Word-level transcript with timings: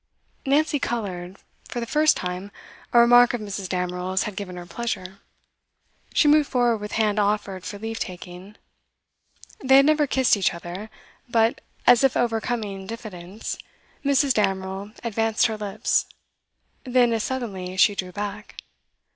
Nancy 0.47 0.79
coloured; 0.79 1.37
for 1.69 1.79
the 1.79 1.85
first 1.85 2.17
time, 2.17 2.49
a 2.91 2.97
remark 2.99 3.35
of 3.35 3.41
Mrs. 3.41 3.69
Damerel's 3.69 4.23
had 4.23 4.35
given 4.35 4.55
her 4.55 4.65
pleasure. 4.65 5.19
She 6.11 6.27
moved 6.27 6.49
forward 6.49 6.77
with 6.77 6.93
hand 6.93 7.19
offered 7.19 7.63
for 7.65 7.77
leave 7.77 7.99
taking. 7.99 8.55
They 9.63 9.75
had 9.77 9.85
never 9.85 10.07
kissed 10.07 10.35
each 10.35 10.55
other, 10.55 10.89
but, 11.29 11.61
as 11.85 12.03
if 12.03 12.17
overcoming 12.17 12.87
diffidence, 12.87 13.59
Mrs. 14.03 14.33
Damerel 14.33 14.91
advanced 15.03 15.45
her 15.45 15.55
lips; 15.55 16.07
then, 16.83 17.13
as 17.13 17.23
suddenly, 17.23 17.77
she 17.77 17.93
drew 17.93 18.11
back. 18.11 18.55